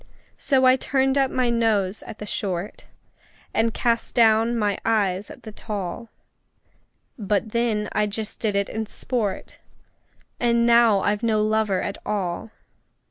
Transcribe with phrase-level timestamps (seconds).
[0.39, 2.85] So I turned up my nose at the short,
[3.53, 6.09] And cast down my eyes at the tall;
[7.19, 9.59] But then I just did it in sport
[10.39, 12.49] And now I've no lover at all!